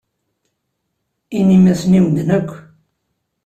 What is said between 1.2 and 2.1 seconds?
Inim-asen i